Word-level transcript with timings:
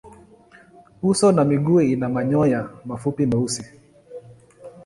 Uso 1.03 1.31
na 1.31 1.43
miguu 1.45 1.81
ina 1.81 2.09
manyoya 2.09 2.69
mafupi 2.85 3.25
meusi. 3.25 3.65